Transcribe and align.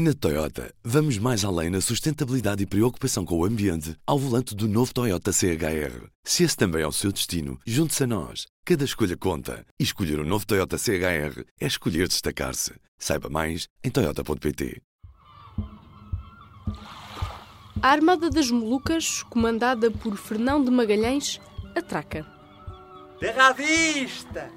Na 0.00 0.14
Toyota, 0.14 0.72
vamos 0.84 1.18
mais 1.18 1.44
além 1.44 1.70
na 1.70 1.80
sustentabilidade 1.80 2.62
e 2.62 2.66
preocupação 2.66 3.24
com 3.24 3.36
o 3.36 3.44
ambiente 3.44 3.96
ao 4.06 4.16
volante 4.16 4.54
do 4.54 4.68
novo 4.68 4.94
Toyota 4.94 5.32
CHR. 5.32 6.06
Se 6.22 6.44
esse 6.44 6.56
também 6.56 6.82
é 6.82 6.86
o 6.86 6.92
seu 6.92 7.10
destino, 7.10 7.58
junte-se 7.66 8.04
a 8.04 8.06
nós. 8.06 8.46
Cada 8.64 8.84
escolha 8.84 9.16
conta. 9.16 9.66
E 9.76 9.82
escolher 9.82 10.20
o 10.20 10.22
um 10.22 10.24
novo 10.24 10.46
Toyota 10.46 10.78
CHR 10.78 11.42
é 11.60 11.66
escolher 11.66 12.06
destacar-se. 12.06 12.74
Saiba 12.96 13.28
mais 13.28 13.66
em 13.82 13.90
Toyota.pt. 13.90 14.80
A 17.82 17.88
Armada 17.88 18.30
das 18.30 18.52
Molucas, 18.52 19.24
comandada 19.24 19.90
por 19.90 20.16
Fernão 20.16 20.62
de 20.62 20.70
Magalhães, 20.70 21.40
atraca. 21.74 22.24
Terra 23.18 23.48
à 23.48 23.52
vista! 23.52 24.48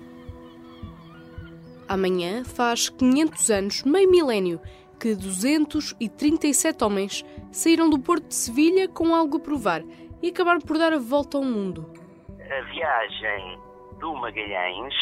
Amanhã 1.92 2.46
faz 2.46 2.88
500 2.88 3.50
anos, 3.50 3.84
meio 3.84 4.10
milénio, 4.10 4.62
que 5.02 5.16
237 5.16 6.84
homens 6.84 7.26
saíram 7.52 7.90
do 7.90 7.98
Porto 7.98 8.28
de 8.28 8.36
Sevilha 8.36 8.88
com 8.88 9.16
algo 9.16 9.38
a 9.38 9.40
provar 9.40 9.82
e 10.22 10.30
acabaram 10.30 10.62
por 10.62 10.78
dar 10.78 10.94
a 10.94 11.00
volta 11.00 11.38
ao 11.38 11.44
mundo. 11.44 11.92
A 12.40 12.62
viagem 12.72 13.60
do 14.00 14.14
Magalhães, 14.14 14.94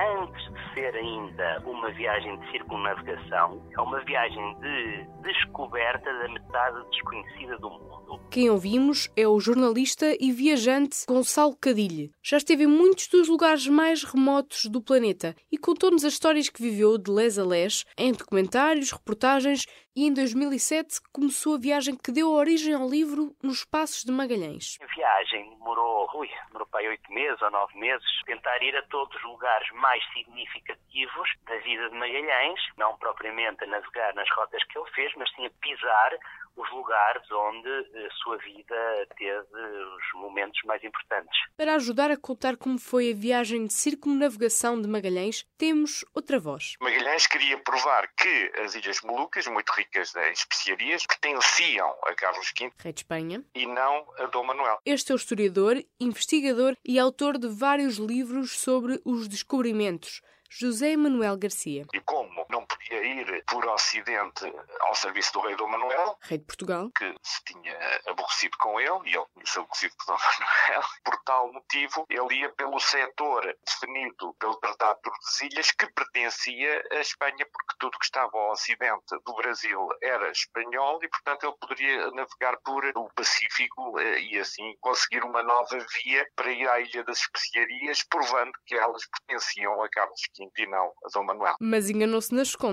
antes 0.00 0.52
de 0.52 0.74
ser 0.74 0.94
ainda 0.94 1.62
uma 1.66 1.90
viagem 1.92 2.38
de 2.38 2.50
circunnavegação, 2.50 3.62
é 3.76 3.80
uma 3.80 4.00
viagem 4.04 4.54
de 4.60 5.06
descoberta 5.22 6.12
da 6.12 6.28
metade 6.28 6.90
desconhecida 6.90 7.58
do 7.58 7.70
mundo. 7.70 8.20
Quem 8.30 8.48
ouvimos 8.48 9.12
é 9.16 9.26
o 9.26 9.40
jornalista 9.40 10.06
e 10.20 10.32
viajante 10.32 11.04
Gonçalo 11.06 11.56
Cadilhe. 11.56 12.12
Já 12.22 12.36
esteve 12.36 12.64
em 12.64 12.66
muitos 12.66 13.08
dos 13.08 13.28
lugares 13.28 13.66
mais 13.66 14.04
remotos 14.04 14.66
do 14.66 14.82
planeta 14.82 15.34
e 15.50 15.58
contou-nos 15.58 16.04
as 16.04 16.12
histórias 16.12 16.48
que 16.48 16.62
viveu 16.62 16.96
de 16.96 17.10
les 17.10 17.38
a 17.38 17.44
les 17.44 17.84
em 17.98 18.12
documentários, 18.12 18.92
reportagens 18.92 19.66
e 19.94 20.06
em 20.06 20.14
2007 20.14 21.00
começou 21.12 21.56
a 21.56 21.58
viagem 21.58 21.96
que 21.96 22.12
deu 22.12 22.30
origem 22.30 22.74
ao 22.74 22.88
livro 22.88 23.34
Nos 23.42 23.64
Passos 23.64 24.04
de 24.04 24.12
Magalhães. 24.12 24.78
A 24.80 24.86
viagem 24.86 25.50
demorou, 25.50 26.08
ui, 26.14 26.28
demorou 26.46 26.66
para 26.68 26.88
oito 26.88 27.12
meses 27.12 27.42
ou 27.42 27.50
nove 27.50 27.76
meses, 27.78 28.06
tentar 28.24 28.62
ir 28.62 28.76
a 28.76 28.82
todos 28.82 29.14
os 29.16 29.22
lugares 29.24 29.68
mais 29.72 29.89
significativos 30.12 31.30
da 31.46 31.56
vida 31.58 31.88
de 31.88 31.96
Magalhães, 31.96 32.60
não 32.76 32.96
propriamente 32.98 33.64
a 33.64 33.66
navegar 33.66 34.14
nas 34.14 34.30
rotas 34.30 34.62
que 34.64 34.78
ele 34.78 34.90
fez, 34.90 35.12
mas 35.16 35.30
sim 35.34 35.46
a 35.46 35.50
pisar 35.60 36.12
os 36.56 36.70
lugares 36.72 37.22
onde 37.30 37.68
a 37.68 38.10
sua 38.22 38.36
vida 38.38 39.06
teve 39.16 39.60
os 39.96 40.20
momentos 40.20 40.60
mais 40.64 40.82
importantes. 40.84 41.38
Para 41.56 41.74
ajudar 41.74 42.10
a 42.10 42.16
contar 42.16 42.56
como 42.56 42.78
foi 42.78 43.12
a 43.12 43.14
viagem 43.14 43.66
de 43.66 43.72
circunnavegação 43.72 44.80
de 44.80 44.88
Magalhães, 44.88 45.46
temos 45.56 46.04
outra 46.14 46.38
voz. 46.38 46.74
Magalhães 46.80 47.26
queria 47.26 47.58
provar 47.58 48.08
que 48.14 48.52
as 48.60 48.74
Ilhas 48.74 49.00
Molucas, 49.02 49.46
muito 49.46 49.70
ricas 49.70 50.14
em 50.14 50.32
especiarias, 50.32 51.06
pertenciam 51.06 51.94
a 52.04 52.14
Carlos 52.14 52.52
V, 52.58 52.72
rei 52.78 52.92
de 52.92 53.00
Espanha, 53.00 53.44
e 53.54 53.66
não 53.66 54.06
a 54.18 54.26
Dom 54.26 54.44
Manuel. 54.44 54.78
Este 54.84 55.12
é 55.12 55.14
o 55.14 55.16
historiador, 55.16 55.76
investigador 55.98 56.76
e 56.84 56.98
autor 56.98 57.38
de 57.38 57.48
vários 57.48 57.96
livros 57.96 58.58
sobre 58.58 59.00
os 59.04 59.28
descobrimentos. 59.28 60.20
José 60.52 60.96
Manuel 60.96 61.38
Garcia. 61.38 61.86
E 61.94 62.00
como 62.00 62.44
não 62.50 62.66
podia 62.80 63.04
ir 63.04 63.44
por 63.44 63.66
Ocidente 63.66 64.52
ao 64.80 64.94
serviço 64.94 65.32
do 65.34 65.40
rei 65.40 65.54
Dom 65.56 65.68
Manuel, 65.68 66.16
rei 66.22 66.38
de 66.38 66.44
Portugal, 66.44 66.90
que 66.96 67.14
se 67.22 67.44
tinha 67.44 68.00
aborrecido 68.06 68.56
com 68.58 68.80
ele, 68.80 69.00
e 69.04 69.16
ele 69.16 69.26
tinha-se 69.34 69.58
aborrecido 69.58 69.94
com 69.98 70.12
Dom 70.12 70.18
Manuel, 70.18 70.88
por 71.04 71.16
tal 71.24 71.52
motivo 71.52 72.06
ele 72.08 72.40
ia 72.40 72.50
pelo 72.50 72.80
setor 72.80 73.56
definido 73.64 74.34
pelo 74.38 74.56
Tratado 74.56 74.96
de 74.96 75.02
Tordesilhas, 75.02 75.70
que 75.72 75.86
pertencia 75.92 76.84
à 76.92 77.00
Espanha, 77.00 77.46
porque 77.52 77.76
tudo 77.78 77.98
que 77.98 78.04
estava 78.04 78.30
ao 78.34 78.52
Ocidente 78.52 79.16
do 79.24 79.34
Brasil 79.34 79.88
era 80.02 80.30
espanhol 80.30 80.98
e, 81.02 81.08
portanto, 81.08 81.44
ele 81.44 81.56
poderia 81.60 82.10
navegar 82.12 82.56
por 82.64 82.84
o 82.96 83.10
Pacífico 83.14 83.98
eh, 83.98 84.20
e 84.20 84.38
assim 84.38 84.74
conseguir 84.80 85.22
uma 85.24 85.42
nova 85.42 85.78
via 86.02 86.26
para 86.34 86.50
ir 86.50 86.68
à 86.68 86.80
Ilha 86.80 87.04
das 87.04 87.18
Especiarias, 87.18 88.02
provando 88.04 88.52
que 88.66 88.74
elas 88.74 89.02
pertenciam 89.06 89.82
a 89.82 89.88
Carlos 89.88 90.20
V 90.36 90.50
e 90.58 90.66
não 90.66 90.92
a 91.04 91.08
Dom 91.12 91.24
Manuel. 91.24 91.54
Mas 91.60 91.90
enganou-se 91.90 92.34
nas 92.34 92.54
contas. 92.54 92.69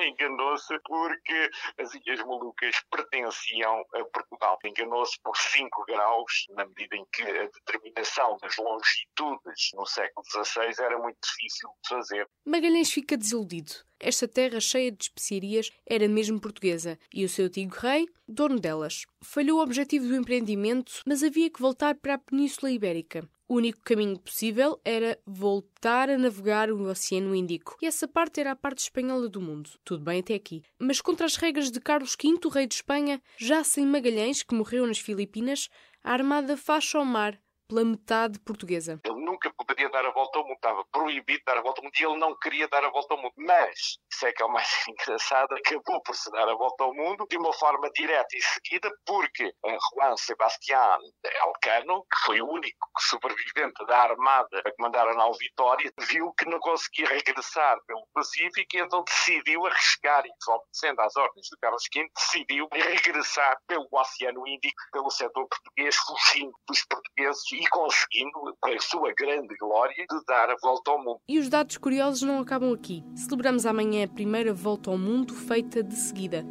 Enganou-se 0.00 0.78
porque 0.84 1.50
as 1.78 1.94
Ilhas 1.94 2.20
Molucas 2.24 2.76
pertenciam 2.90 3.84
a 3.94 4.04
Portugal. 4.04 4.58
Enganou-se 4.64 5.18
por 5.22 5.36
5 5.36 5.84
graus, 5.86 6.46
na 6.50 6.66
medida 6.66 6.96
em 6.96 7.04
que 7.12 7.22
a 7.22 7.48
determinação 7.48 8.36
das 8.42 8.56
longitudes 8.56 9.70
no 9.74 9.86
século 9.86 10.26
XVI 10.26 10.84
era 10.84 10.98
muito 10.98 11.18
difícil 11.22 11.70
de 11.82 11.88
fazer. 11.88 12.28
Magalhães 12.44 12.90
fica 12.90 13.16
desiludido. 13.16 13.72
Esta 14.00 14.28
terra 14.28 14.60
cheia 14.60 14.92
de 14.92 15.02
especiarias 15.04 15.72
era 15.84 16.06
mesmo 16.06 16.40
portuguesa 16.40 16.98
e 17.12 17.24
o 17.24 17.28
seu 17.28 17.46
antigo 17.46 17.74
rei, 17.74 18.06
dono 18.28 18.60
delas. 18.60 19.04
Falhou 19.20 19.58
o 19.58 19.62
objetivo 19.62 20.06
do 20.06 20.14
empreendimento, 20.14 21.02
mas 21.04 21.24
havia 21.24 21.50
que 21.50 21.60
voltar 21.60 21.96
para 21.96 22.14
a 22.14 22.18
Península 22.18 22.70
Ibérica. 22.70 23.28
O 23.50 23.54
único 23.54 23.80
caminho 23.82 24.18
possível 24.18 24.78
era 24.84 25.18
voltar 25.26 26.10
a 26.10 26.18
navegar 26.18 26.70
o 26.70 26.82
Oceano 26.82 27.34
Índico, 27.34 27.78
e 27.80 27.86
essa 27.86 28.06
parte 28.06 28.40
era 28.40 28.50
a 28.50 28.56
parte 28.56 28.80
espanhola 28.80 29.26
do 29.26 29.40
mundo. 29.40 29.70
Tudo 29.82 30.04
bem 30.04 30.20
até 30.20 30.34
aqui. 30.34 30.62
Mas 30.78 31.00
contra 31.00 31.24
as 31.24 31.36
regras 31.36 31.70
de 31.70 31.80
Carlos 31.80 32.14
V, 32.14 32.46
rei 32.52 32.66
de 32.66 32.74
Espanha, 32.74 33.22
já 33.38 33.64
sem 33.64 33.86
Magalhães, 33.86 34.42
que 34.42 34.54
morreu 34.54 34.86
nas 34.86 34.98
Filipinas, 34.98 35.70
a 36.04 36.12
armada 36.12 36.58
faz 36.58 36.94
ao 36.94 37.06
mar 37.06 37.40
pela 37.66 37.84
metade 37.84 38.38
portuguesa. 38.40 39.00
Ele 39.04 39.24
nunca 39.24 39.50
poderia 39.52 39.88
dar 39.88 40.04
a 40.04 40.10
volta 40.10 40.38
ao 40.38 40.44
mundo, 40.44 40.56
estava 40.56 40.84
proibido 40.92 41.42
dar 41.46 41.56
a 41.56 41.62
volta 41.62 41.80
ao 41.80 41.84
mundo 41.84 41.94
e 41.98 42.04
ele 42.04 42.18
não 42.18 42.38
queria 42.38 42.68
dar 42.68 42.84
a 42.84 42.90
volta 42.90 43.14
ao 43.14 43.22
mundo. 43.22 43.32
Mas, 43.36 43.98
isso 44.18 44.26
é 44.26 44.32
que 44.32 44.42
é 44.42 44.46
o 44.46 44.48
mais 44.48 44.68
engraçado, 44.88 45.54
acabou 45.54 46.02
por 46.02 46.14
se 46.14 46.28
dar 46.32 46.48
a 46.48 46.54
volta 46.54 46.82
ao 46.82 46.92
mundo 46.92 47.24
de 47.30 47.36
uma 47.36 47.52
forma 47.52 47.88
direta 47.90 48.36
e 48.36 48.42
seguida, 48.42 48.90
porque 49.06 49.54
Juan 49.64 50.16
Sebastián 50.16 50.98
Elcano, 51.24 52.02
que 52.02 52.18
foi 52.26 52.40
o 52.40 52.50
único 52.50 52.88
sobrevivente 52.98 53.86
da 53.86 54.02
armada 54.02 54.60
a 54.64 54.72
comandar 54.74 55.06
a 55.08 55.14
nau 55.14 55.32
Vitória, 55.34 55.92
viu 56.00 56.32
que 56.32 56.46
não 56.46 56.58
conseguia 56.58 57.06
regressar 57.06 57.78
pelo 57.86 58.04
Pacífico 58.12 58.76
e 58.76 58.80
então 58.80 59.04
decidiu 59.04 59.66
arriscar, 59.66 60.26
e 60.26 60.30
obedecendo 60.48 61.00
às 61.00 61.14
ordens 61.16 61.46
de 61.46 61.56
Carlos 61.60 61.84
V, 61.94 62.10
decidiu 62.16 62.68
regressar 62.72 63.56
pelo 63.68 63.86
Oceano 63.92 64.46
Índico, 64.48 64.82
pelo 64.90 65.10
setor 65.10 65.46
português, 65.46 65.94
fugindo 65.96 66.52
dos 66.66 66.84
portugueses 66.86 67.42
e 67.52 67.68
conseguindo, 67.68 68.56
para 68.60 68.74
a 68.74 68.80
sua 68.80 69.12
grande 69.16 69.54
glória, 69.56 69.94
de 69.94 70.24
dar 70.26 70.50
a 70.50 70.56
volta 70.60 70.90
ao 70.90 70.98
mundo. 70.98 71.20
E 71.28 71.38
os 71.38 71.48
dados 71.48 71.76
curiosos 71.76 72.22
não 72.22 72.40
acabam 72.40 72.72
aqui. 72.74 73.04
Celebramos 73.14 73.64
amanhã 73.64 74.07
a 74.08 74.14
primeira 74.14 74.54
volta 74.54 74.90
ao 74.90 74.96
mundo 74.96 75.34
feita 75.34 75.82
de 75.82 75.94
seguida. 75.94 76.44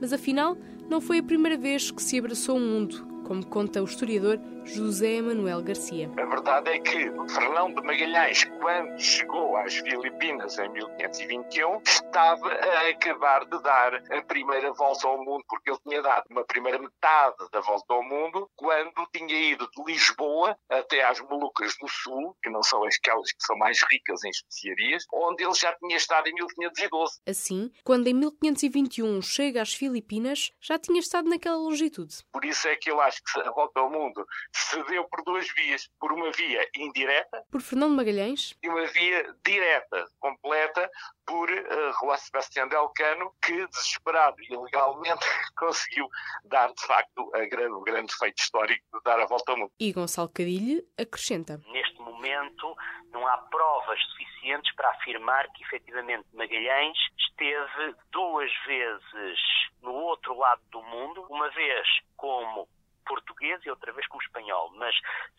Mas 0.00 0.12
afinal, 0.12 0.56
não 0.88 1.00
foi 1.00 1.18
a 1.18 1.22
primeira 1.22 1.58
vez 1.58 1.90
que 1.90 2.02
se 2.02 2.18
abraçou 2.18 2.56
o 2.56 2.60
mundo, 2.60 3.04
como 3.24 3.44
conta 3.44 3.82
o 3.82 3.84
historiador 3.84 4.40
José 4.64 5.20
Manuel 5.20 5.62
Garcia. 5.62 6.10
A 6.16 6.24
verdade 6.24 6.70
é 6.70 6.78
que 6.78 7.10
Fernão 7.32 7.74
de 7.74 7.82
Magalhães, 7.82 8.44
quando 8.44 8.98
chegou 9.00 9.56
às 9.56 9.74
Filipinas 9.74 10.58
em 10.58 10.68
1521, 10.70 11.80
estava 11.82 12.48
a 12.48 12.88
acabar 12.88 13.44
de 13.44 13.62
dar 13.62 13.94
a 13.94 14.22
primeira 14.22 14.72
volta 14.72 15.08
ao 15.08 15.18
mundo, 15.18 15.44
porque 15.48 15.70
ele 15.70 15.78
tinha 15.86 16.02
dado 16.02 16.24
uma 16.30 16.44
primeira 16.44 16.78
metade 16.78 17.36
da 17.52 17.60
volta 17.60 17.92
ao 17.92 18.02
mundo 18.02 18.48
quando 18.56 19.06
tinha 19.12 19.52
ido 19.52 19.68
de 19.70 19.82
Lisboa 19.84 20.56
até 20.70 21.02
às 21.04 21.20
Molucas 21.20 21.76
do 21.80 21.88
Sul, 21.88 22.36
que 22.42 22.50
não 22.50 22.62
são 22.62 22.84
aquelas 22.84 23.32
que 23.32 23.42
são 23.42 23.56
mais 23.56 23.82
ricas 23.90 24.22
em 24.24 24.30
especiarias, 24.30 25.04
onde 25.12 25.42
ele 25.44 25.54
já 25.54 25.74
tinha 25.74 25.96
estado 25.96 26.28
em 26.28 26.34
1512. 26.34 27.20
Assim, 27.26 27.70
quando 27.84 28.06
em 28.06 28.14
1521 28.14 29.22
chega 29.22 29.60
às 29.60 29.74
Filipinas, 29.74 30.52
já 30.60 30.78
tinha 30.78 31.00
estado 31.00 31.28
naquela 31.28 31.56
longitude. 31.56 32.18
Por 32.32 32.44
isso 32.44 32.68
é 32.68 32.76
que 32.76 32.90
eu 32.90 33.00
acho 33.00 33.22
que 33.22 33.40
a 33.40 33.50
volta 33.50 33.80
ao 33.80 33.90
mundo 33.90 34.24
se 34.52 34.82
deu 34.84 35.04
por 35.04 35.22
duas 35.24 35.48
vias. 35.54 35.88
Por 35.98 36.12
uma 36.12 36.30
via 36.32 36.68
indireta. 36.76 37.44
Por 37.50 37.60
Fernando 37.60 37.94
Magalhães. 37.94 38.54
E 38.62 38.68
uma 38.68 38.86
via 38.86 39.34
direta, 39.44 40.06
completa, 40.20 40.90
por 41.26 41.50
uh, 41.50 41.92
Juan 42.00 42.16
Sebastián 42.16 42.68
del 42.68 42.88
Cano, 42.94 43.32
que, 43.42 43.66
desesperado 43.66 44.36
e 44.40 44.52
ilegalmente, 44.52 45.24
conseguiu 45.56 46.08
dar, 46.44 46.72
de 46.72 46.86
facto, 46.86 47.30
grande, 47.50 47.72
o 47.72 47.80
grande 47.80 48.14
feito 48.14 48.38
histórico 48.38 48.84
de 48.98 49.04
dar 49.04 49.20
a 49.20 49.26
volta 49.26 49.52
ao 49.52 49.58
mundo. 49.58 49.72
E 49.78 49.92
Gonçalo 49.92 50.28
Cadilhe 50.28 50.84
acrescenta. 50.98 51.60
Neste 51.68 51.98
momento, 52.00 52.76
não 53.10 53.26
há 53.26 53.36
provas 53.38 54.00
suficientes 54.10 54.74
para 54.74 54.90
afirmar 54.90 55.46
que, 55.52 55.62
efetivamente, 55.64 56.26
Magalhães 56.32 56.98
esteve 57.18 57.94
duas 58.10 58.50
vezes 58.66 59.38
no 59.80 59.92
outro 59.92 60.36
lado 60.36 60.62
do 60.70 60.82
mundo, 60.82 61.26
uma 61.28 61.50
vez 61.50 61.86
como 62.16 62.68
português 63.04 63.64
e 63.64 63.70
outra 63.70 63.92
vez 63.92 64.06
como 64.08 64.22
espanhol, 64.22 64.70
mas 64.76 64.94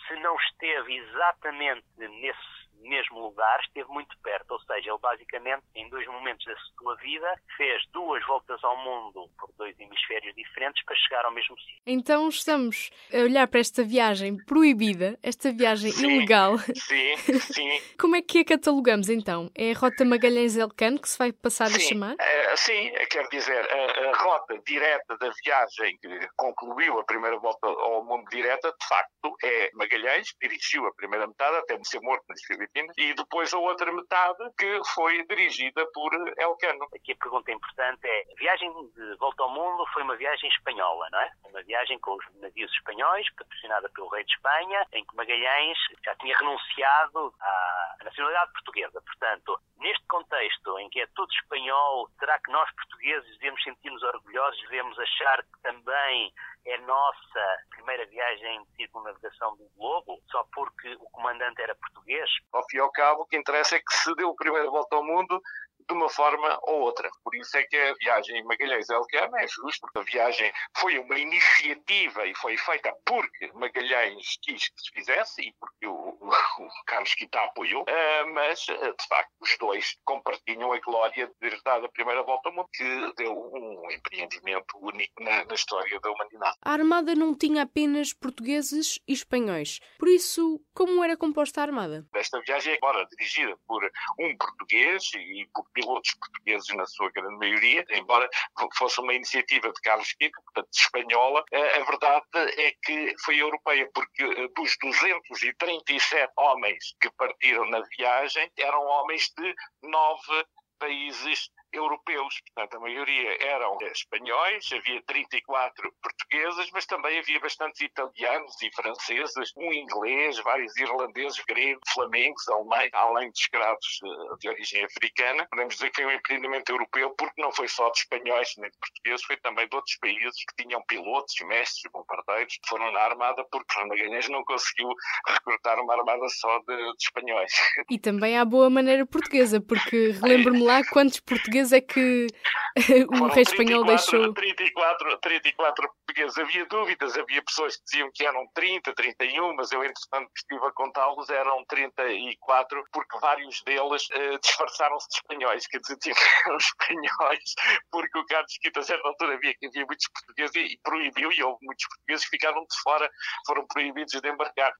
se 0.07 0.15
não 0.17 0.35
esteve 0.35 0.97
exatamente 0.97 1.85
nesse 1.97 2.62
mesmo 2.83 3.19
lugar, 3.19 3.59
esteve 3.61 3.87
muito 3.89 4.15
perto. 4.21 4.51
Ou 4.51 4.59
seja, 4.61 4.89
ele 4.89 4.99
basicamente, 5.01 5.63
em 5.75 5.89
dois 5.89 6.05
momentos 6.07 6.45
da 6.45 6.55
sua 6.77 6.95
vida, 6.97 7.33
fez 7.57 7.81
duas 7.91 8.25
voltas 8.25 8.63
ao 8.63 8.77
mundo 8.77 9.29
por 9.37 9.49
dois 9.57 9.77
hemisférios 9.79 10.33
diferentes 10.35 10.83
para 10.85 10.95
chegar 10.95 11.25
ao 11.25 11.31
mesmo 11.31 11.57
sítio. 11.59 11.81
Então 11.85 12.27
estamos 12.29 12.91
a 13.13 13.17
olhar 13.17 13.47
para 13.47 13.59
esta 13.59 13.83
viagem 13.83 14.37
proibida, 14.45 15.17
esta 15.23 15.51
viagem 15.51 15.91
Sim. 15.91 16.17
ilegal. 16.17 16.57
Sim, 16.57 17.17
sim. 17.39 17.81
Como 17.99 18.15
é 18.15 18.21
que 18.21 18.39
a 18.39 18.45
catalogamos 18.45 19.09
então? 19.09 19.49
É 19.55 19.71
a 19.71 19.75
Rota 19.77 20.05
Magalhães-Elcano 20.05 20.99
que 20.99 21.09
se 21.09 21.17
vai 21.17 21.31
passar 21.31 21.65
a 21.65 21.69
Sim, 21.69 21.79
chamar? 21.79 22.15
eh, 22.19 22.55
sim, 22.55 22.91
quer 23.09 23.27
dizer, 23.29 23.67
a, 23.71 24.09
a 24.09 24.17
rota 24.17 24.59
direta 24.65 25.17
da 25.17 25.29
viagem 25.43 25.97
que 26.01 26.27
concluiu 26.37 26.99
a 26.99 27.03
primeira 27.05 27.37
volta 27.39 27.67
ao 27.67 28.03
mundo 28.05 28.25
direta, 28.29 28.69
de 28.79 28.87
facto, 28.87 29.35
é 29.43 29.69
Magalhães, 29.73 30.31
que 30.33 30.47
dirigiu 30.47 30.85
a 30.87 30.93
primeira 30.95 31.27
metade 31.27 31.57
até 31.57 31.77
ser 31.83 31.99
morto 32.01 32.23
nas 32.29 32.41
E 32.75 33.13
depois 33.13 33.53
a 33.53 33.59
outra 33.59 33.91
metade 33.91 34.43
que 34.57 34.81
foi 34.95 35.23
dirigida 35.27 35.85
por 35.93 36.11
Elcano. 36.39 36.87
Aqui 36.95 37.11
a 37.11 37.17
pergunta 37.17 37.51
importante 37.51 38.07
é: 38.07 38.23
a 38.31 38.35
viagem 38.35 38.71
de 38.95 39.15
volta 39.17 39.43
ao 39.43 39.49
mundo 39.49 39.85
foi 39.93 40.01
uma 40.01 40.15
viagem 40.15 40.49
espanhola, 40.49 41.07
não 41.11 41.19
é? 41.19 41.31
Uma 41.49 41.61
viagem 41.61 41.99
com 41.99 42.15
os 42.15 42.25
navios 42.41 42.71
espanhóis, 42.71 43.31
patrocinada 43.35 43.89
pelo 43.89 44.09
rei 44.09 44.23
de 44.23 44.33
Espanha, 44.33 44.87
em 44.93 45.05
que 45.05 45.15
Magalhães 45.15 45.77
já 46.03 46.15
tinha 46.15 46.35
renunciado 46.35 47.33
à 47.39 47.97
nacionalidade 48.03 48.51
portuguesa. 48.53 49.01
Portanto, 49.01 49.59
neste 49.77 50.05
contexto 50.07 50.79
em 50.79 50.89
que 50.89 51.01
é 51.01 51.07
tudo 51.13 51.31
espanhol, 51.31 52.09
será 52.17 52.39
que 52.39 52.51
nós 52.51 52.69
portugueses 52.73 53.37
devemos 53.37 53.61
sentir-nos 53.63 54.01
orgulhosos, 54.01 54.59
devemos 54.61 54.97
achar 54.97 55.43
que 55.43 55.61
também 55.61 56.33
é 56.65 56.77
nossa 56.79 57.57
primeira 57.69 58.05
viagem 58.05 58.63
de 58.63 58.75
circunnavegação 58.77 59.55
do 59.57 59.69
globo, 59.75 60.19
só 60.31 60.43
porque 60.53 60.95
o 60.95 61.09
comandante 61.11 61.61
era 61.61 61.75
português? 61.75 62.29
Ao 62.53 62.63
fim 62.69 62.77
e 62.77 62.79
ao 62.79 62.91
cabo, 62.91 63.23
o 63.23 63.25
que 63.25 63.37
interessa 63.37 63.75
é 63.75 63.79
que 63.79 63.93
se 63.93 64.13
deu 64.15 64.29
a 64.29 64.35
primeira 64.35 64.69
volta 64.69 64.95
ao 64.95 65.03
mundo 65.03 65.41
de 65.87 65.93
uma 65.93 66.09
forma 66.09 66.59
ou 66.63 66.81
outra. 66.81 67.09
Por 67.23 67.35
isso 67.35 67.57
é 67.57 67.63
que 67.63 67.77
a 67.77 67.93
viagem 67.95 68.37
em 68.37 68.43
Magalhães-Elcano 68.43 69.37
é 69.37 69.47
justo, 69.47 69.81
porque 69.81 69.99
a 69.99 70.03
viagem 70.03 70.51
foi 70.77 70.97
uma 70.99 71.17
iniciativa 71.17 72.25
e 72.25 72.35
foi 72.35 72.57
feita 72.57 72.93
porque 73.05 73.51
Magalhães 73.53 74.37
quis 74.41 74.69
que 74.69 74.81
se 74.81 74.91
fizesse 74.93 75.41
e 75.41 75.53
porque 75.59 75.87
o, 75.87 75.93
o 75.93 76.85
Carlos 76.85 77.13
Quita 77.15 77.39
apoiou, 77.39 77.85
ah, 77.87 78.25
mas, 78.33 78.65
ah, 78.69 78.75
de 78.75 79.07
facto, 79.07 79.31
os 79.39 79.57
dois 79.57 79.95
compartilham 80.05 80.71
a 80.71 80.79
glória 80.79 81.27
de 81.27 81.33
ter 81.35 81.61
dado 81.63 81.85
a 81.85 81.91
primeira 81.91 82.23
volta 82.23 82.49
ao 82.49 82.55
mundo, 82.55 82.69
que 82.73 83.13
deu 83.17 83.33
um 83.33 83.91
empreendimento 83.91 84.77
único 84.79 85.23
na, 85.23 85.45
na 85.45 85.53
história 85.53 85.99
da 85.99 86.11
humanidade. 86.11 86.57
A 86.61 86.71
Armada 86.71 87.15
não 87.15 87.35
tinha 87.35 87.63
apenas 87.63 88.13
portugueses 88.13 88.99
e 89.07 89.13
espanhóis. 89.13 89.79
Por 89.97 90.07
isso, 90.07 90.61
como 90.73 91.03
era 91.03 91.17
composta 91.17 91.61
a 91.61 91.63
Armada? 91.63 92.05
Esta 92.15 92.39
viagem, 92.41 92.75
embora 92.75 93.05
dirigida 93.05 93.57
por 93.67 93.83
um 94.19 94.35
português 94.37 95.11
e 95.15 95.47
por 95.53 95.65
pilotos 95.73 96.13
portugueses 96.15 96.67
na 96.75 96.85
sua 96.85 97.11
grande 97.11 97.37
maioria, 97.37 97.85
embora 97.91 98.29
fosse 98.77 98.99
uma 98.99 99.13
iniciativa 99.13 99.71
de 99.71 99.81
Carlos 99.81 100.13
Quito, 100.13 100.39
portanto 100.43 100.69
espanhola, 100.73 101.43
a 101.53 101.73
a 101.73 101.85
verdade 101.85 102.25
é 102.61 102.71
que 102.83 103.13
foi 103.23 103.37
europeia, 103.37 103.89
porque 103.93 104.23
eh, 104.23 104.47
dos 104.55 104.77
237 104.81 106.31
homens 106.37 106.95
que 107.01 107.09
partiram 107.11 107.65
na 107.69 107.81
viagem, 107.97 108.49
eram 108.57 108.83
homens 108.85 109.31
de 109.37 109.55
nove 109.83 110.45
países 110.79 111.49
europeus. 111.73 112.41
Portanto, 112.53 112.77
a 112.77 112.79
maioria 112.79 113.37
eram 113.43 113.77
espanhóis, 113.81 114.69
havia 114.71 115.01
34 115.03 115.93
portugueses, 116.01 116.69
mas 116.71 116.85
também 116.85 117.19
havia 117.19 117.39
bastantes 117.39 117.81
italianos 117.81 118.61
e 118.61 118.71
franceses, 118.75 119.51
um 119.57 119.73
inglês, 119.73 120.37
vários 120.39 120.75
irlandeses, 120.77 121.43
gregos, 121.47 121.83
flamengos, 121.93 122.47
alemães, 122.49 122.89
além 122.93 123.31
de 123.31 123.39
escravos 123.39 123.99
eh, 124.03 124.35
de 124.39 124.49
origem 124.49 124.85
africana. 124.85 125.47
Podemos 125.49 125.75
dizer 125.75 125.89
que 125.89 126.01
foi 126.01 126.05
um 126.05 126.15
empreendimento 126.15 126.69
europeu 126.69 127.09
porque 127.17 127.41
não 127.41 127.51
foi 127.51 127.67
só 127.67 127.89
de 127.89 127.99
espanhóis 127.99 128.49
nem 128.57 128.69
de 128.69 128.77
portugueses, 128.77 129.25
foi 129.25 129.37
também 129.37 129.67
de 129.67 129.75
outros 129.75 129.97
países 129.97 130.43
que 130.45 130.63
tinham 130.63 130.81
pilotos, 130.87 131.35
mestres, 131.47 131.91
bombardeiros, 131.91 132.57
que 132.57 132.69
foram 132.69 132.91
na 132.91 133.01
armada 133.01 133.43
porque 133.51 133.73
Magalhães 133.85 134.29
não 134.29 134.43
conseguiu 134.43 134.87
recrutar 135.27 135.79
uma 135.79 135.93
armada 135.93 136.27
só 136.29 136.59
de, 136.59 136.75
de 136.75 137.03
espanhóis. 137.03 137.51
E 137.89 137.99
também 137.99 138.37
à 138.37 138.45
boa 138.45 138.69
maneira 138.69 139.05
portuguesa, 139.05 139.59
porque 139.59 140.11
relembro-me 140.21 140.63
lá 140.63 140.81
quantos 140.91 141.19
portugueses 141.19 141.62
é 141.71 141.81
que 141.81 142.27
o 143.09 143.17
Foram 143.17 143.33
rei 143.33 143.43
espanhol 143.43 143.85
34, 143.85 143.85
deixou. 143.85 144.33
34, 144.33 145.17
34 145.19 145.89
portugueses. 145.89 146.37
Havia 146.37 146.65
dúvidas, 146.65 147.17
havia 147.17 147.43
pessoas 147.43 147.77
que 147.77 147.83
diziam 147.85 148.09
que 148.13 148.25
eram 148.25 148.45
30, 148.53 148.93
31, 148.93 149.55
mas 149.55 149.71
eu, 149.71 149.83
entretanto, 149.83 150.29
estive 150.35 150.65
a 150.65 150.71
contá-los, 150.71 151.29
eram 151.29 151.63
34, 151.65 152.83
porque 152.91 153.19
vários 153.19 153.61
deles 153.63 154.07
eh, 154.11 154.37
disfarçaram-se 154.39 155.07
de 155.09 155.15
espanhóis, 155.15 155.67
quer 155.67 155.79
dizer, 155.79 155.97
tinham 156.01 156.15
que 156.15 156.49
eram 156.49 156.57
espanhóis, 156.57 157.53
porque 157.91 158.17
o 158.17 158.25
Carlos 158.25 158.57
Quito, 158.59 158.79
a 158.79 158.83
certa 158.83 159.07
altura, 159.07 159.35
havia 159.35 159.53
que 159.53 159.67
havia 159.67 159.85
muitos 159.85 160.07
portugueses 160.09 160.55
e, 160.55 160.73
e 160.73 160.79
proibiu, 160.83 161.31
e 161.31 161.43
houve 161.43 161.59
muitos 161.63 161.87
portugueses 161.87 162.25
que 162.25 162.31
ficaram 162.31 162.61
de 162.61 162.81
fora, 162.83 163.09
foram 163.45 163.65
proibidos 163.67 164.19
de 164.19 164.27
embarcar. 164.27 164.73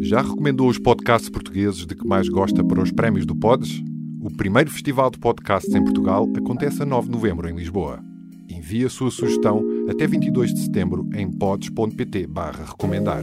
Já 0.00 0.20
recomendou 0.20 0.68
os 0.68 0.78
podcasts 0.78 1.30
portugueses 1.30 1.86
de 1.86 1.96
que 1.96 2.06
mais 2.06 2.28
gosta 2.28 2.64
para 2.64 2.80
os 2.80 2.92
prémios 2.92 3.26
do 3.26 3.34
Pods? 3.34 3.82
O 4.26 4.36
primeiro 4.36 4.72
festival 4.72 5.08
de 5.08 5.20
podcasts 5.20 5.72
em 5.72 5.84
Portugal 5.84 6.28
acontece 6.36 6.82
a 6.82 6.84
9 6.84 7.06
de 7.06 7.12
novembro 7.12 7.48
em 7.48 7.54
Lisboa. 7.54 8.02
Envie 8.48 8.84
a 8.84 8.90
sua 8.90 9.08
sugestão 9.08 9.62
até 9.88 10.04
22 10.04 10.52
de 10.52 10.62
setembro 10.62 11.08
em 11.14 11.30
pods.pt 11.30 12.26
recomendar. 12.66 13.22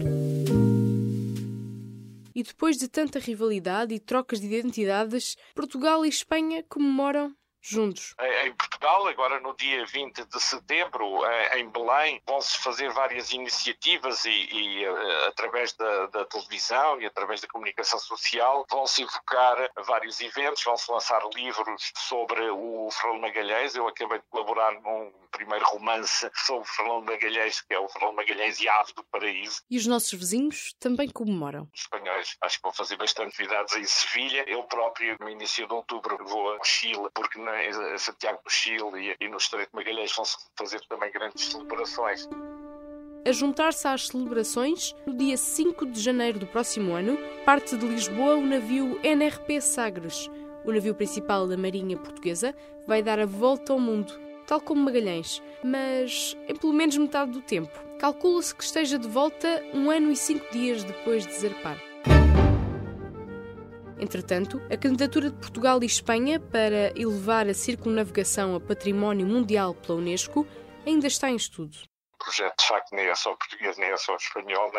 E 2.33 2.41
depois 2.41 2.77
de 2.77 2.87
tanta 2.87 3.19
rivalidade 3.19 3.93
e 3.93 3.99
trocas 3.99 4.39
de 4.39 4.47
identidades, 4.47 5.35
Portugal 5.53 6.05
e 6.05 6.07
Espanha 6.07 6.63
comemoram 6.69 7.35
juntos. 7.63 8.13
Em 8.43 8.53
Portugal, 8.53 9.07
agora 9.07 9.39
no 9.39 9.55
dia 9.55 9.85
20 9.85 10.25
de 10.25 10.41
setembro, 10.41 11.25
eh, 11.25 11.59
em 11.59 11.69
Belém, 11.69 12.21
vão-se 12.27 12.57
fazer 12.59 12.91
várias 12.91 13.31
iniciativas 13.31 14.25
e, 14.25 14.29
e 14.29 14.83
eh, 14.83 15.27
através 15.27 15.73
da, 15.73 16.07
da, 16.07 16.25
televisão 16.25 17.01
e 17.01 17.05
através 17.05 17.41
da 17.41 17.47
comunicação 17.47 17.97
social, 17.99 18.65
vão-se 18.69 19.03
evocar 19.03 19.69
vários 19.85 20.19
eventos, 20.19 20.63
vão-se 20.63 20.91
lançar 20.91 21.21
livros 21.33 21.91
sobre 21.95 22.49
o 22.49 22.89
Fernando 22.91 23.21
Magalhães. 23.21 23.75
Eu 23.75 23.87
acabei 23.87 24.19
de 24.19 24.25
colaborar 24.29 24.73
num 24.81 25.11
primeiro 25.31 25.65
romance 25.65 26.29
sobre 26.35 26.63
o 26.63 26.71
Fernando 26.71 27.05
Magalhães, 27.05 27.61
que 27.61 27.73
é 27.73 27.79
o 27.79 27.87
Fernando 27.87 28.15
Magalhães 28.15 28.59
e 28.59 28.67
a 28.67 28.79
Ave 28.79 28.93
do 28.93 29.03
Paraíso. 29.05 29.61
E 29.69 29.77
os 29.77 29.87
nossos 29.87 30.11
vizinhos 30.13 30.75
também 30.79 31.09
comemoram. 31.09 31.67
Os 31.73 31.87
espanhóis 32.23 32.37
acho 32.41 32.57
que 32.57 32.63
vão 32.63 32.73
fazer 32.73 32.97
bastante 32.97 33.29
atividades 33.29 33.75
em 33.75 33.83
Sevilha. 33.83 34.43
Eu 34.47 34.63
próprio, 34.63 35.15
no 35.19 35.29
início 35.29 35.67
de 35.67 35.73
outubro, 35.73 36.17
vou 36.25 36.53
ao 36.53 36.63
Chile, 36.63 37.09
porque 37.13 37.39
na 37.39 37.97
Santiago 37.97 38.39
do 38.43 38.49
Chile 38.49 39.15
e, 39.19 39.27
no 39.27 39.37
Estreito 39.37 39.69
de 39.71 39.75
Magalhães 39.75 40.15
vão-se 40.15 40.37
fazer 40.57 40.81
também 40.87 41.11
grandes 41.11 41.45
celebrações. 41.45 42.27
A 43.25 43.31
juntar-se 43.31 43.87
às 43.87 44.07
celebrações, 44.07 44.93
no 45.05 45.15
dia 45.15 45.37
5 45.37 45.85
de 45.85 45.99
janeiro 46.01 46.39
do 46.39 46.47
próximo 46.47 46.93
ano, 46.93 47.17
parte 47.45 47.77
de 47.77 47.85
Lisboa 47.85 48.35
o 48.35 48.45
navio 48.45 48.99
NRP 49.03 49.61
Sagres. 49.61 50.29
O 50.65 50.71
navio 50.71 50.95
principal 50.95 51.47
da 51.47 51.57
Marinha 51.57 51.97
Portuguesa 51.97 52.55
vai 52.85 53.01
dar 53.01 53.19
a 53.19 53.25
volta 53.25 53.71
ao 53.71 53.79
mundo, 53.79 54.13
tal 54.45 54.59
como 54.59 54.83
Magalhães, 54.83 55.41
mas 55.63 56.37
em 56.47 56.55
pelo 56.55 56.73
menos 56.73 56.97
metade 56.97 57.31
do 57.31 57.41
tempo. 57.41 57.79
Calcula-se 57.97 58.53
que 58.53 58.63
esteja 58.63 58.99
de 58.99 59.07
volta 59.07 59.63
um 59.73 59.89
ano 59.89 60.11
e 60.11 60.15
cinco 60.17 60.51
dias 60.51 60.83
depois 60.83 61.25
de 61.25 61.33
zarpar. 61.33 61.92
Entretanto, 64.03 64.61
a 64.69 64.75
candidatura 64.75 65.29
de 65.29 65.37
Portugal 65.37 65.81
e 65.81 65.85
Espanha 65.85 66.37
para 66.37 66.91
elevar 66.93 67.47
a 67.47 67.53
circunnavegação 67.53 68.53
a 68.53 68.59
património 68.59 69.25
mundial 69.25 69.73
pela 69.73 69.97
Unesco 69.97 70.45
ainda 70.85 71.07
está 71.07 71.31
em 71.31 71.37
estudo. 71.37 71.77
Projeto, 72.23 72.57
de 72.57 72.67
facto, 72.67 72.95
nem 72.95 73.07
é 73.07 73.15
só 73.15 73.35
português, 73.35 73.77
nem 73.77 73.89
é 73.89 73.97
só 73.97 74.15
espanhol, 74.15 74.71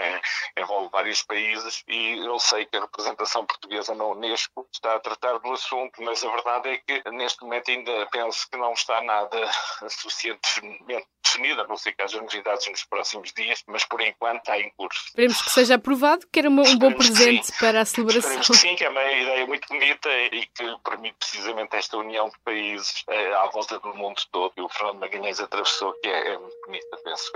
envolve 0.56 0.88
vários 0.90 1.22
países 1.22 1.84
e 1.86 2.24
eu 2.24 2.38
sei 2.38 2.64
que 2.64 2.76
a 2.76 2.80
representação 2.80 3.44
portuguesa 3.44 3.94
na 3.94 4.04
Unesco 4.04 4.66
está 4.72 4.94
a 4.94 5.00
tratar 5.00 5.38
do 5.38 5.52
assunto, 5.52 6.02
mas 6.02 6.24
a 6.24 6.30
verdade 6.30 6.68
é 6.70 6.78
que 6.78 7.10
neste 7.10 7.42
momento 7.42 7.70
ainda 7.70 8.06
penso 8.10 8.48
que 8.50 8.56
não 8.56 8.72
está 8.72 9.02
nada 9.02 9.38
suficientemente 9.88 11.06
definida, 11.34 11.62
a 11.62 11.66
não 11.66 11.76
ser 11.76 11.92
que 11.92 12.02
haja 12.02 12.20
novidades 12.20 12.68
nos 12.68 12.84
próximos 12.84 13.32
dias, 13.32 13.62
mas 13.66 13.84
por 13.84 14.00
enquanto 14.00 14.38
está 14.38 14.58
em 14.58 14.70
curso. 14.76 15.00
Esperemos 15.06 15.42
que 15.42 15.50
seja 15.50 15.74
aprovado, 15.74 16.26
que 16.30 16.38
era 16.38 16.48
um 16.48 16.56
bom 16.56 16.62
Esperemos 16.62 17.06
presente 17.06 17.40
que 17.40 17.46
sim. 17.46 17.58
para 17.58 17.80
a 17.80 17.84
celebração. 17.84 18.20
Esperemos 18.20 18.46
que 18.46 18.56
sim, 18.56 18.76
que 18.76 18.84
é 18.84 18.88
uma 18.88 19.02
ideia 19.02 19.46
muito 19.46 19.66
bonita 19.68 20.08
e 20.10 20.46
que 20.46 20.76
permite 20.84 21.16
precisamente 21.18 21.76
esta 21.76 21.96
união 21.96 22.28
de 22.28 22.38
países 22.44 23.04
eh, 23.08 23.34
à 23.34 23.46
volta 23.46 23.78
do 23.80 23.94
mundo 23.94 24.20
todo. 24.30 24.52
E 24.56 24.60
o 24.60 24.68
Fernando 24.68 25.00
Magalhães 25.00 25.40
atravessou, 25.40 25.92
que 25.94 26.08
é, 26.08 26.34
é 26.34 26.38
muito 26.38 26.56
bonita, 26.66 26.96
penso. 27.02 27.32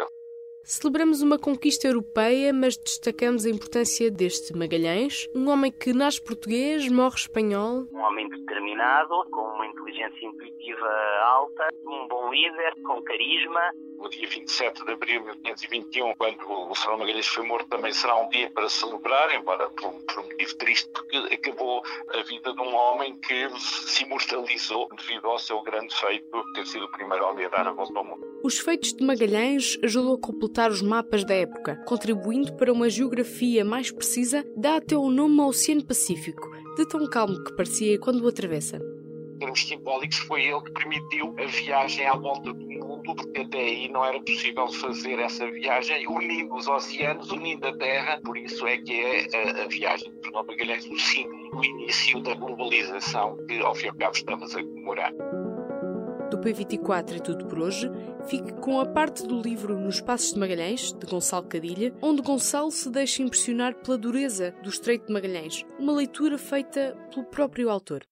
Celebramos 0.62 1.22
uma 1.22 1.38
conquista 1.38 1.88
europeia, 1.88 2.52
mas 2.52 2.76
destacamos 2.76 3.46
a 3.46 3.50
importância 3.50 4.10
deste 4.10 4.54
Magalhães, 4.56 5.26
um 5.34 5.48
homem 5.48 5.72
que 5.72 5.92
nasce 5.92 6.20
português, 6.20 6.88
morre 6.90 7.16
espanhol. 7.16 7.86
Um 7.92 7.98
homem 7.98 8.28
determinado, 8.28 9.24
com 9.30 9.40
uma 9.40 9.66
inteligência 9.66 10.26
intuitiva 10.26 10.86
alta, 11.24 11.68
um 11.86 12.06
bom 12.08 12.30
líder, 12.30 12.74
com 12.82 13.02
carisma 13.02 13.72
no 13.98 14.08
dia 14.08 14.28
27 14.28 14.84
de 14.84 14.92
abril 14.92 15.20
de 15.20 15.26
1521, 15.26 16.14
quando 16.14 16.38
o 16.70 16.74
Fernão 16.74 16.98
Magalhães 16.98 17.26
foi 17.26 17.44
morto, 17.44 17.68
também 17.68 17.92
será 17.92 18.16
um 18.16 18.28
dia 18.28 18.48
para 18.50 18.68
celebrar, 18.68 19.34
embora 19.34 19.68
por, 19.70 19.92
por 19.92 20.20
um 20.20 20.22
motivo 20.22 20.56
triste, 20.56 20.88
porque 20.90 21.16
acabou 21.34 21.82
a 22.14 22.22
vida 22.22 22.54
de 22.54 22.60
um 22.60 22.74
homem 22.74 23.18
que 23.18 23.50
se 23.58 24.04
imortalizou 24.04 24.88
devido 24.96 25.26
ao 25.26 25.38
seu 25.38 25.60
grande 25.62 25.94
feito, 25.94 26.44
ter 26.54 26.66
sido 26.66 26.84
o 26.84 26.90
primeiro 26.92 27.24
homem 27.26 27.46
a 27.46 27.48
dar 27.48 27.66
a 27.66 27.72
volta 27.72 27.98
ao 27.98 28.04
mundo. 28.04 28.24
Os 28.44 28.58
feitos 28.60 28.92
de 28.92 29.04
Magalhães 29.04 29.76
ajudou 29.82 30.14
a 30.14 30.20
completar 30.49 30.71
os 30.71 30.81
mapas 30.81 31.25
da 31.25 31.35
época, 31.35 31.76
contribuindo 31.85 32.55
para 32.55 32.73
uma 32.73 32.88
geografia 32.88 33.64
mais 33.64 33.90
precisa, 33.90 34.45
dá 34.57 34.76
até 34.76 34.97
o 34.97 35.11
nome 35.11 35.40
ao 35.40 35.49
Oceano 35.49 35.85
Pacífico, 35.85 36.49
de 36.76 36.88
tão 36.88 37.07
calmo 37.07 37.43
que 37.45 37.55
parecia 37.55 37.99
quando 37.99 38.25
o 38.25 38.28
atravessa 38.28 38.78
em 38.78 39.38
termos 39.38 39.69
simbólicos, 39.69 40.19
foi 40.19 40.47
ele 40.47 40.61
que 40.62 40.73
permitiu 40.73 41.33
a 41.38 41.47
viagem 41.47 42.05
à 42.05 42.17
volta 42.17 42.52
do 42.52 42.67
mundo, 42.67 43.14
porque 43.14 43.43
até 43.43 43.59
aí 43.59 43.88
não 43.88 44.05
era 44.05 44.21
possível 44.21 44.67
fazer 44.67 45.17
essa 45.21 45.49
viagem 45.49 46.09
unindo 46.09 46.57
os 46.57 46.67
oceanos, 46.67 47.31
unindo 47.31 47.69
a 47.69 47.76
Terra. 47.76 48.21
Por 48.25 48.37
isso 48.37 48.67
é 48.67 48.78
que 48.78 49.00
é 49.00 49.28
a, 49.33 49.62
a 49.62 49.69
viagem 49.69 50.11
de 50.11 50.21
Fernando 50.23 50.49
Magalhães 50.49 50.85
o 50.87 50.99
símbolo 50.99 51.50
do 51.52 51.64
início 51.64 52.21
da 52.21 52.35
globalização 52.35 53.37
que, 53.47 53.61
ao 53.61 53.76
fim 53.76 53.87
e 53.87 53.90
ao 53.90 53.95
cabo, 53.95 54.17
estamos 54.17 54.57
a 54.57 54.61
comemorar. 54.61 55.12
Do 56.30 56.37
P24 56.37 57.16
é 57.16 57.18
tudo 57.20 57.47
por 57.47 57.58
hoje. 57.58 57.90
Fique 58.26 58.52
com 58.54 58.78
a 58.80 58.85
parte 58.87 59.26
do 59.26 59.40
livro 59.40 59.78
Nos 59.78 60.00
Passos 60.00 60.35
de 60.35 60.38
Magalhães, 60.38 60.92
de 60.92 61.06
Gonçalo 61.06 61.47
Cadilha, 61.47 61.94
onde 62.02 62.20
Gonçalo 62.20 62.70
se 62.70 62.90
deixa 62.90 63.23
impressionar 63.23 63.75
pela 63.76 63.97
dureza 63.97 64.54
do 64.62 64.68
Estreito 64.68 65.06
de 65.06 65.12
Magalhães, 65.12 65.64
uma 65.78 65.92
leitura 65.92 66.37
feita 66.37 66.94
pelo 67.11 67.25
próprio 67.25 67.70
autor. 67.70 68.02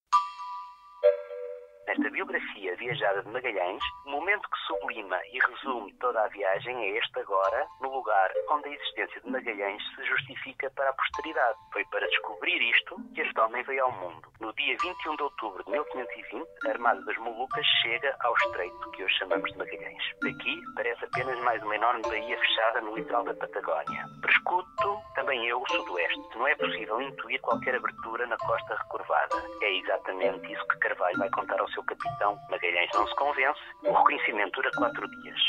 Viajada 2.87 3.21
de 3.21 3.29
Magalhães, 3.31 3.83
o 4.05 4.11
momento 4.11 4.49
que 4.49 4.59
sublima 4.65 5.19
e 5.33 5.41
resume 5.41 5.93
toda 5.95 6.23
a 6.23 6.29
viagem 6.29 6.85
é 6.85 6.99
este 6.99 7.19
agora, 7.19 7.67
no 7.81 7.93
lugar 7.93 8.31
onde 8.49 8.69
a 8.69 8.73
existência 8.75 9.21
de 9.23 9.29
Magalhães 9.29 9.83
se 9.97 10.05
justifica 10.05 10.71
para 10.71 10.91
a 10.91 10.93
posteridade. 10.93 11.59
Foi 11.73 11.85
para 11.87 12.07
descobrir 12.07 12.63
isto 12.63 12.97
que 13.13 13.23
este 13.23 13.41
homem 13.41 13.65
veio 13.65 13.87
ao 13.87 13.91
mundo. 13.91 14.29
No 14.39 14.53
dia 14.53 14.77
21 14.81 15.17
de 15.17 15.23
outubro 15.25 15.65
de 15.65 15.71
1520, 15.73 16.47
a 16.65 16.71
Armada 16.71 17.01
das 17.03 17.17
Molucas 17.17 17.67
chega 17.83 18.17
ao 18.21 18.33
estreito 18.37 18.91
que 18.93 19.03
hoje 19.03 19.19
chamamos 19.19 19.51
de 19.51 19.59
Magalhães. 19.59 20.05
Daqui 20.23 20.63
parece 20.77 21.05
apenas 21.07 21.41
mais 21.41 21.61
uma 21.65 21.75
enorme 21.75 22.03
baía 22.03 22.39
fechada 22.39 22.83
no 22.83 22.95
litoral 22.95 23.25
da 23.25 23.35
Patagónia. 23.35 24.05
Prescuto 24.47 25.03
também 25.17 25.45
eu 25.47 25.61
o 25.61 25.69
sudoeste. 25.69 26.21
Não 26.37 26.47
é 26.47 26.55
possível 26.55 27.03
intuir 27.03 27.41
qualquer 27.41 27.75
abertura 27.75 28.27
na 28.27 28.37
costa 28.37 28.77
recurvada. 28.77 29.43
É 29.61 29.79
exatamente 29.79 30.53
isso 30.53 30.69
que 30.69 30.79
Carvalho 30.79 31.19
vai 31.19 31.29
contar 31.31 31.61
ao 31.61 31.69
seu 31.71 31.83
capitão. 31.83 32.39
Magalhães 32.49 32.91
não 32.95 33.09
se 33.09 33.15
convence. 33.17 33.61
O 33.83 33.93
reconhecimento 33.93 34.53
dura 34.53 34.71
quatro 34.77 35.09
dias. 35.09 35.41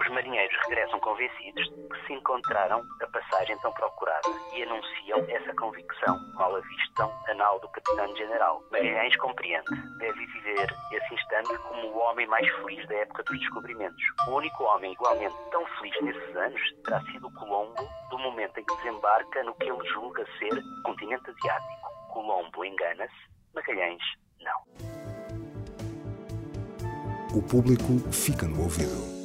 Os 0.00 0.08
marinheiros 0.08 0.56
regressam 0.68 0.98
convencidos 1.00 1.66
de 1.68 1.88
que 1.88 2.06
se 2.06 2.12
encontraram 2.14 2.82
a 3.02 3.06
passagem 3.08 3.58
tão 3.58 3.72
procurada 3.72 4.28
e 4.54 4.62
anunciam 4.62 5.18
essa 5.28 5.54
convicção. 5.56 6.18
Mal 6.34 6.56
avistam 6.56 7.12
a 7.28 7.34
nau 7.34 7.60
do 7.60 7.68
capitão-general. 7.68 8.62
Magalhães 8.70 9.16
compreende. 9.16 9.66
Deve 9.98 10.26
viver 10.26 10.74
esse 10.92 11.14
instante 11.14 11.58
como 11.58 11.88
o 11.88 11.98
homem 11.98 12.26
mais 12.26 12.48
feliz 12.56 12.86
da 12.88 12.94
época 12.94 13.22
dos 13.24 13.38
descobrimentos. 13.38 14.02
O 14.28 14.36
único 14.36 14.64
homem 14.64 14.92
igualmente 14.92 15.36
tão 15.50 15.66
feliz 15.78 16.00
nesses 16.00 16.36
anos 16.36 16.60
terá 16.84 17.00
sido 17.02 17.30
Colombo, 17.32 17.74
do 18.10 18.18
momento 18.18 18.45
em 18.56 18.64
que 18.64 18.76
desembarca 18.76 19.42
no 19.44 19.54
que 19.54 19.64
ele 19.64 19.88
julga 19.88 20.24
ser 20.38 20.62
continente 20.84 21.30
asiático. 21.30 21.90
Colombo 22.12 22.64
engana-se, 22.64 23.14
Magalhães 23.54 24.02
não. 24.40 24.62
O 27.36 27.42
público 27.42 27.98
fica 28.12 28.46
no 28.46 28.62
ouvido. 28.62 29.16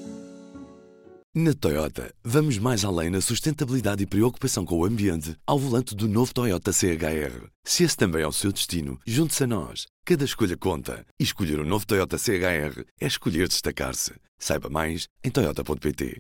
Na 1.34 1.54
Toyota, 1.54 2.14
vamos 2.22 2.58
mais 2.58 2.84
além 2.84 3.10
na 3.10 3.22
sustentabilidade 3.22 4.04
e 4.04 4.06
preocupação 4.06 4.66
com 4.66 4.80
o 4.80 4.84
ambiente 4.84 5.34
ao 5.48 5.58
volante 5.58 5.96
do 5.96 6.06
novo 6.06 6.34
Toyota 6.34 6.74
CHR. 6.74 7.48
Se 7.64 7.86
esse 7.86 7.96
também 7.96 8.22
é 8.22 8.28
o 8.28 8.34
seu 8.34 8.52
destino, 8.52 9.00
junte-se 9.08 9.46
a 9.46 9.48
nós. 9.48 9.88
Cada 10.04 10.26
escolha 10.26 10.58
conta. 10.58 11.06
E 11.18 11.24
escolher 11.24 11.60
o 11.60 11.64
um 11.64 11.66
novo 11.66 11.88
Toyota 11.88 12.18
CHR 12.18 12.84
é 13.00 13.08
escolher 13.08 13.48
destacar-se. 13.48 14.14
Saiba 14.38 14.70
mais 14.70 15.08
em 15.24 15.32
Toyota.pt. 15.32 16.20